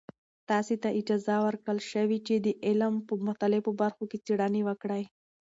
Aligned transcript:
تاسې 0.49 0.75
ته 0.83 0.89
اجازه 0.99 1.35
ورکړل 1.45 1.79
شوې 1.91 2.17
چې 2.27 2.35
د 2.45 2.47
علم 2.65 2.93
په 3.07 3.13
مختلفو 3.27 3.71
برخو 3.81 4.03
کې 4.11 4.17
څیړنې 4.25 4.61
وکړئ. 4.65 5.03